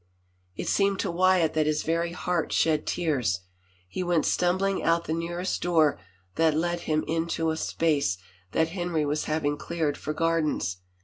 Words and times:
It 0.55 0.67
seemed 0.67 0.97
to 1.01 1.11
Wyatt 1.11 1.53
that 1.53 1.67
his 1.67 1.83
very 1.83 2.11
heart 2.13 2.51
shed 2.51 2.87
tears. 2.87 3.41
He 3.87 4.01
went 4.01 4.25
stumbling 4.25 4.81
out 4.81 5.05
the 5.05 5.13
nearest 5.13 5.61
door 5.61 5.99
that 6.37 6.55
let 6.55 6.79
him 6.89 7.03
into 7.07 7.51
a 7.51 7.55
space 7.55 8.17
that 8.51 8.69
Henry 8.69 9.05
was 9.05 9.25
having 9.25 9.57
cleared 9.57 9.99
for 9.99 10.13
gardens. 10.13 10.77